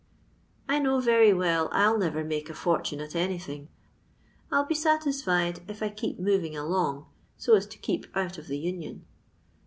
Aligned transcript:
I 0.67 0.79
know 0.79 0.99
very 0.99 1.31
well 1.31 1.65
111 1.65 1.99
never 2.15 2.27
make 2.27 2.49
a 2.49 2.55
fi>rtune 2.55 3.03
at 3.05 3.15
anything; 3.15 3.67
I'll 4.51 4.65
be 4.65 4.73
satisfied 4.73 5.61
if 5.67 5.83
I 5.83 5.89
keep 5.89 6.17
moving 6.19 6.57
along, 6.57 7.05
so 7.37 7.53
m 7.55 7.61
to 7.61 7.77
ke^ 7.77 8.07
out 8.15 8.39
of 8.39 8.47
the 8.47 8.59
dnion." 8.65 9.01